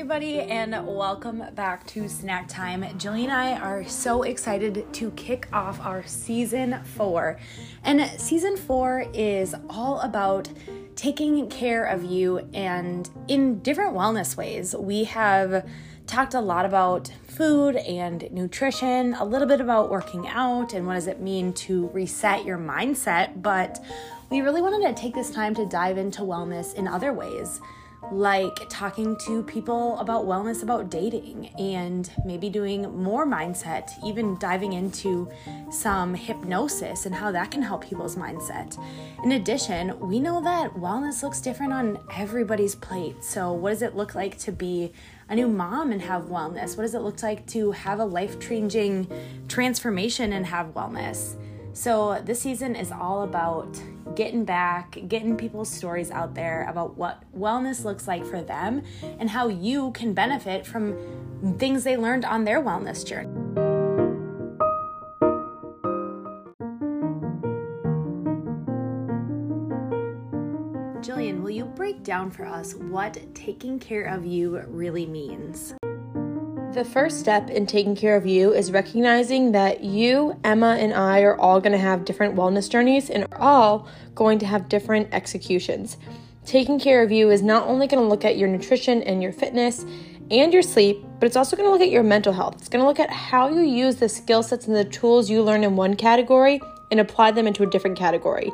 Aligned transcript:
everybody, 0.00 0.40
and 0.40 0.72
welcome 0.86 1.44
back 1.54 1.86
to 1.86 2.08
Snack 2.08 2.48
Time. 2.48 2.82
Jillian 2.82 3.24
and 3.24 3.32
I 3.32 3.58
are 3.58 3.84
so 3.84 4.22
excited 4.22 4.90
to 4.94 5.10
kick 5.10 5.46
off 5.52 5.78
our 5.84 6.06
season 6.06 6.82
four. 6.84 7.38
And 7.84 8.10
season 8.18 8.56
four 8.56 9.04
is 9.12 9.54
all 9.68 10.00
about 10.00 10.48
taking 10.96 11.50
care 11.50 11.84
of 11.84 12.02
you 12.02 12.48
and 12.54 13.10
in 13.28 13.58
different 13.58 13.94
wellness 13.94 14.38
ways. 14.38 14.74
We 14.74 15.04
have 15.04 15.68
talked 16.06 16.32
a 16.32 16.40
lot 16.40 16.64
about 16.64 17.12
food 17.28 17.76
and 17.76 18.26
nutrition, 18.32 19.12
a 19.12 19.24
little 19.26 19.46
bit 19.46 19.60
about 19.60 19.90
working 19.90 20.26
out 20.28 20.72
and 20.72 20.86
what 20.86 20.94
does 20.94 21.08
it 21.08 21.20
mean 21.20 21.52
to 21.52 21.88
reset 21.88 22.46
your 22.46 22.56
mindset, 22.56 23.42
but 23.42 23.78
we 24.30 24.40
really 24.40 24.62
wanted 24.62 24.88
to 24.88 24.98
take 24.98 25.14
this 25.14 25.30
time 25.30 25.54
to 25.56 25.66
dive 25.66 25.98
into 25.98 26.22
wellness 26.22 26.74
in 26.74 26.88
other 26.88 27.12
ways 27.12 27.60
like 28.10 28.68
talking 28.68 29.16
to 29.26 29.42
people 29.42 29.98
about 29.98 30.24
wellness, 30.24 30.62
about 30.62 30.90
dating, 30.90 31.48
and 31.58 32.10
maybe 32.24 32.48
doing 32.48 32.82
more 32.96 33.26
mindset, 33.26 33.90
even 34.04 34.38
diving 34.38 34.72
into 34.72 35.30
some 35.70 36.14
hypnosis 36.14 37.06
and 37.06 37.14
how 37.14 37.30
that 37.30 37.50
can 37.50 37.62
help 37.62 37.84
people's 37.84 38.16
mindset. 38.16 38.78
In 39.22 39.32
addition, 39.32 39.98
we 40.00 40.18
know 40.18 40.42
that 40.42 40.74
wellness 40.74 41.22
looks 41.22 41.40
different 41.40 41.72
on 41.72 41.98
everybody's 42.16 42.74
plate. 42.74 43.22
So, 43.22 43.52
what 43.52 43.70
does 43.70 43.82
it 43.82 43.94
look 43.94 44.14
like 44.14 44.38
to 44.38 44.52
be 44.52 44.92
a 45.28 45.34
new 45.34 45.48
mom 45.48 45.92
and 45.92 46.02
have 46.02 46.24
wellness? 46.24 46.76
What 46.76 46.82
does 46.82 46.94
it 46.94 47.02
look 47.02 47.22
like 47.22 47.46
to 47.48 47.70
have 47.72 48.00
a 48.00 48.04
life 48.04 48.40
changing 48.40 49.08
transformation 49.46 50.32
and 50.32 50.46
have 50.46 50.74
wellness? 50.74 51.36
So, 51.72 52.20
this 52.24 52.40
season 52.40 52.74
is 52.74 52.90
all 52.90 53.22
about 53.22 53.80
getting 54.16 54.44
back, 54.44 54.98
getting 55.06 55.36
people's 55.36 55.70
stories 55.70 56.10
out 56.10 56.34
there 56.34 56.66
about 56.68 56.96
what 56.96 57.22
wellness 57.36 57.84
looks 57.84 58.08
like 58.08 58.24
for 58.26 58.42
them 58.42 58.82
and 59.02 59.30
how 59.30 59.48
you 59.48 59.92
can 59.92 60.12
benefit 60.12 60.66
from 60.66 60.96
things 61.58 61.84
they 61.84 61.96
learned 61.96 62.24
on 62.24 62.44
their 62.44 62.60
wellness 62.60 63.06
journey. 63.06 63.30
Jillian, 71.00 71.42
will 71.42 71.50
you 71.50 71.64
break 71.64 72.02
down 72.02 72.30
for 72.30 72.44
us 72.44 72.74
what 72.74 73.16
taking 73.34 73.78
care 73.78 74.04
of 74.04 74.26
you 74.26 74.60
really 74.68 75.06
means? 75.06 75.74
The 76.72 76.84
first 76.84 77.18
step 77.18 77.50
in 77.50 77.66
taking 77.66 77.96
care 77.96 78.14
of 78.14 78.26
you 78.26 78.52
is 78.52 78.70
recognizing 78.70 79.50
that 79.52 79.82
you, 79.82 80.38
Emma, 80.44 80.76
and 80.78 80.94
I 80.94 81.22
are 81.22 81.36
all 81.36 81.60
going 81.60 81.72
to 81.72 81.78
have 81.78 82.04
different 82.04 82.36
wellness 82.36 82.70
journeys 82.70 83.10
and 83.10 83.26
are 83.32 83.40
all 83.40 83.88
going 84.14 84.38
to 84.38 84.46
have 84.46 84.68
different 84.68 85.08
executions. 85.10 85.96
Taking 86.46 86.78
care 86.78 87.02
of 87.02 87.10
you 87.10 87.28
is 87.30 87.42
not 87.42 87.66
only 87.66 87.88
going 87.88 88.00
to 88.00 88.08
look 88.08 88.24
at 88.24 88.38
your 88.38 88.48
nutrition 88.48 89.02
and 89.02 89.20
your 89.20 89.32
fitness 89.32 89.84
and 90.30 90.52
your 90.52 90.62
sleep, 90.62 91.04
but 91.18 91.26
it's 91.26 91.34
also 91.34 91.56
going 91.56 91.66
to 91.66 91.72
look 91.72 91.82
at 91.82 91.90
your 91.90 92.04
mental 92.04 92.32
health. 92.32 92.54
It's 92.58 92.68
going 92.68 92.82
to 92.82 92.88
look 92.88 93.00
at 93.00 93.10
how 93.10 93.48
you 93.48 93.62
use 93.62 93.96
the 93.96 94.08
skill 94.08 94.44
sets 94.44 94.68
and 94.68 94.76
the 94.76 94.84
tools 94.84 95.28
you 95.28 95.42
learn 95.42 95.64
in 95.64 95.74
one 95.74 95.96
category 95.96 96.60
and 96.90 97.00
apply 97.00 97.30
them 97.30 97.46
into 97.46 97.62
a 97.62 97.66
different 97.66 97.96
category. 97.96 98.52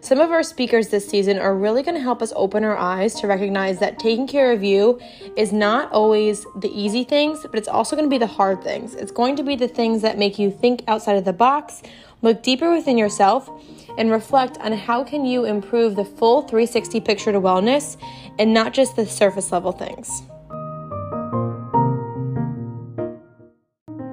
Some 0.00 0.20
of 0.20 0.30
our 0.30 0.42
speakers 0.42 0.88
this 0.88 1.08
season 1.08 1.38
are 1.38 1.54
really 1.54 1.82
going 1.82 1.96
to 1.96 2.00
help 2.00 2.22
us 2.22 2.32
open 2.36 2.62
our 2.62 2.76
eyes 2.76 3.14
to 3.16 3.26
recognize 3.26 3.80
that 3.80 3.98
taking 3.98 4.26
care 4.26 4.52
of 4.52 4.62
you 4.62 5.00
is 5.36 5.52
not 5.52 5.90
always 5.90 6.46
the 6.60 6.68
easy 6.68 7.02
things, 7.02 7.42
but 7.42 7.54
it's 7.56 7.66
also 7.66 7.96
going 7.96 8.06
to 8.06 8.10
be 8.10 8.18
the 8.18 8.26
hard 8.26 8.62
things. 8.62 8.94
It's 8.94 9.10
going 9.10 9.36
to 9.36 9.42
be 9.42 9.56
the 9.56 9.68
things 9.68 10.02
that 10.02 10.18
make 10.18 10.38
you 10.38 10.50
think 10.50 10.84
outside 10.86 11.16
of 11.16 11.24
the 11.24 11.32
box, 11.32 11.82
look 12.22 12.42
deeper 12.42 12.72
within 12.72 12.98
yourself, 12.98 13.50
and 13.98 14.10
reflect 14.10 14.58
on 14.58 14.72
how 14.72 15.02
can 15.02 15.24
you 15.24 15.44
improve 15.44 15.96
the 15.96 16.04
full 16.04 16.42
360 16.42 17.00
picture 17.00 17.32
to 17.32 17.40
wellness 17.40 17.96
and 18.38 18.52
not 18.52 18.74
just 18.74 18.96
the 18.96 19.06
surface 19.06 19.50
level 19.50 19.72
things. 19.72 20.22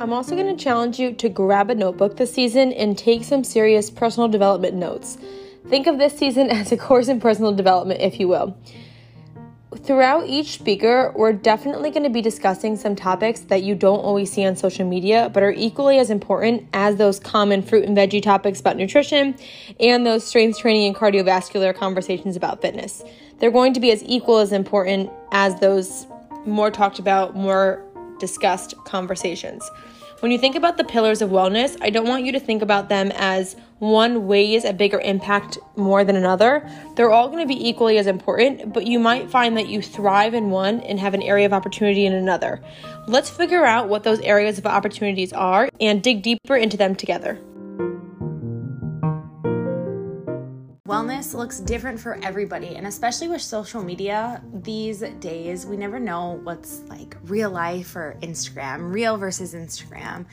I'm 0.03 0.11
also 0.11 0.35
going 0.35 0.53
to 0.53 0.61
challenge 0.61 0.99
you 0.99 1.13
to 1.13 1.29
grab 1.29 1.69
a 1.69 1.75
notebook 1.75 2.17
this 2.17 2.33
season 2.33 2.73
and 2.73 2.97
take 2.97 3.23
some 3.23 3.45
serious 3.45 3.89
personal 3.89 4.27
development 4.27 4.73
notes. 4.75 5.17
Think 5.69 5.87
of 5.87 5.97
this 5.97 6.17
season 6.17 6.49
as 6.51 6.73
a 6.73 6.77
course 6.77 7.07
in 7.07 7.21
personal 7.21 7.53
development, 7.53 8.01
if 8.01 8.19
you 8.19 8.27
will. 8.27 8.57
Throughout 9.77 10.27
each 10.27 10.55
speaker, 10.55 11.13
we're 11.15 11.31
definitely 11.31 11.89
going 11.89 12.03
to 12.03 12.09
be 12.09 12.21
discussing 12.21 12.75
some 12.75 12.97
topics 12.97 13.39
that 13.39 13.63
you 13.63 13.75
don't 13.75 13.99
always 13.99 14.29
see 14.29 14.45
on 14.45 14.57
social 14.57 14.85
media, 14.85 15.31
but 15.33 15.41
are 15.41 15.53
equally 15.53 15.99
as 15.99 16.09
important 16.09 16.67
as 16.73 16.97
those 16.97 17.17
common 17.17 17.61
fruit 17.61 17.85
and 17.85 17.95
veggie 17.95 18.21
topics 18.21 18.59
about 18.59 18.75
nutrition 18.75 19.37
and 19.79 20.05
those 20.05 20.27
strength 20.27 20.59
training 20.59 20.87
and 20.87 20.95
cardiovascular 20.97 21.73
conversations 21.73 22.35
about 22.35 22.61
fitness. 22.61 23.05
They're 23.39 23.51
going 23.51 23.73
to 23.73 23.79
be 23.79 23.93
as 23.93 24.03
equal 24.03 24.39
as 24.39 24.51
important 24.51 25.11
as 25.31 25.57
those 25.61 26.07
more 26.45 26.69
talked 26.69 26.99
about, 26.99 27.37
more 27.37 27.85
discussed 28.23 28.73
conversations. 28.85 29.69
When 30.21 30.31
you 30.31 30.37
think 30.37 30.55
about 30.55 30.77
the 30.77 30.85
pillars 30.85 31.21
of 31.21 31.29
wellness, 31.29 31.75
I 31.81 31.89
don't 31.89 32.07
want 32.07 32.23
you 32.23 32.31
to 32.31 32.39
think 32.39 32.61
about 32.61 32.87
them 32.87 33.11
as 33.15 33.57
one 33.79 34.27
weighs 34.27 34.63
a 34.63 34.71
bigger 34.71 35.01
impact 35.01 35.57
more 35.75 36.05
than 36.05 36.15
another. 36.15 36.65
They're 36.95 37.11
all 37.11 37.27
going 37.27 37.45
to 37.45 37.53
be 37.53 37.67
equally 37.67 37.97
as 37.97 38.07
important, 38.07 38.71
but 38.71 38.87
you 38.87 38.97
might 38.97 39.29
find 39.29 39.57
that 39.57 39.67
you 39.67 39.81
thrive 39.81 40.33
in 40.33 40.49
one 40.49 40.79
and 40.79 40.97
have 41.01 41.13
an 41.13 41.21
area 41.21 41.45
of 41.45 41.51
opportunity 41.51 42.05
in 42.05 42.13
another. 42.13 42.61
Let's 43.05 43.29
figure 43.29 43.65
out 43.65 43.89
what 43.89 44.03
those 44.03 44.21
areas 44.21 44.57
of 44.57 44.65
opportunities 44.65 45.33
are 45.33 45.67
and 45.81 46.01
dig 46.01 46.21
deeper 46.21 46.55
into 46.55 46.77
them 46.77 46.95
together. 46.95 47.37
Wellness 50.93 51.33
looks 51.33 51.59
different 51.59 51.99
for 51.99 52.19
everybody, 52.21 52.75
and 52.75 52.85
especially 52.85 53.27
with 53.27 53.41
social 53.41 53.81
media 53.81 54.43
these 54.53 54.99
days, 55.19 55.65
we 55.65 55.75
never 55.75 55.99
know 55.99 56.39
what's 56.43 56.81
like 56.81 57.17
real 57.23 57.49
life 57.49 57.95
or 57.95 58.15
Instagram, 58.21 58.93
real 58.93 59.17
versus 59.17 59.55
Instagram. 59.55 60.27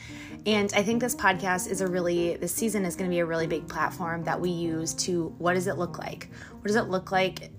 And 0.45 0.71
I 0.75 0.83
think 0.83 1.01
this 1.01 1.15
podcast 1.15 1.67
is 1.67 1.81
a 1.81 1.87
really, 1.87 2.35
this 2.35 2.53
season 2.53 2.85
is 2.85 2.95
going 2.95 3.09
to 3.09 3.11
be 3.11 3.21
a 3.21 3.25
really 3.25 3.47
big 3.47 3.67
platform 3.67 4.23
that 4.25 4.39
we 4.39 4.51
use 4.51 4.93
to 5.05 5.33
what 5.39 5.55
does 5.55 5.65
it 5.65 5.79
look 5.79 5.97
like? 5.97 6.29
What 6.51 6.67
does 6.67 6.75
it 6.75 6.89
look 6.89 7.11
like 7.11 7.49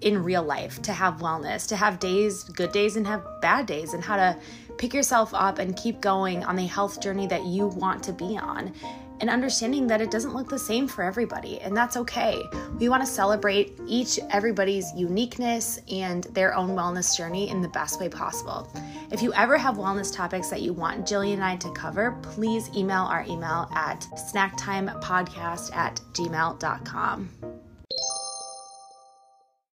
in 0.00 0.22
real 0.22 0.42
life 0.42 0.80
to 0.82 0.92
have 0.92 1.18
wellness, 1.18 1.66
to 1.68 1.76
have 1.76 1.98
days, 1.98 2.44
good 2.44 2.72
days, 2.72 2.96
and 2.96 3.06
have 3.06 3.22
bad 3.40 3.66
days, 3.66 3.94
and 3.94 4.02
how 4.02 4.16
to 4.16 4.36
pick 4.78 4.94
yourself 4.94 5.34
up 5.34 5.58
and 5.58 5.76
keep 5.76 6.00
going 6.00 6.42
on 6.44 6.56
the 6.56 6.66
health 6.66 7.00
journey 7.00 7.26
that 7.26 7.44
you 7.44 7.66
want 7.66 8.02
to 8.02 8.12
be 8.12 8.38
on 8.38 8.72
and 9.20 9.28
understanding 9.28 9.86
that 9.86 10.00
it 10.00 10.10
doesn't 10.10 10.34
look 10.34 10.48
the 10.48 10.58
same 10.58 10.88
for 10.88 11.02
everybody, 11.02 11.60
and 11.60 11.76
that's 11.76 11.96
okay. 11.96 12.42
We 12.78 12.88
want 12.88 13.02
to 13.02 13.06
celebrate 13.06 13.78
each 13.86 14.18
everybody's 14.30 14.90
uniqueness 14.96 15.80
and 15.90 16.24
their 16.24 16.54
own 16.54 16.70
wellness 16.70 17.16
journey 17.16 17.50
in 17.50 17.60
the 17.60 17.68
best 17.68 18.00
way 18.00 18.08
possible. 18.08 18.72
If 19.12 19.22
you 19.22 19.32
ever 19.34 19.58
have 19.58 19.76
wellness 19.76 20.14
topics 20.14 20.48
that 20.48 20.62
you 20.62 20.72
want 20.72 21.06
Jillian 21.06 21.34
and 21.34 21.44
I 21.44 21.56
to 21.56 21.70
cover, 21.72 22.12
please 22.22 22.70
email 22.74 23.02
our 23.02 23.24
email 23.24 23.68
at 23.74 24.06
snacktimepodcast 24.14 25.74
at 25.76 26.00
gmail.com. 26.14 27.49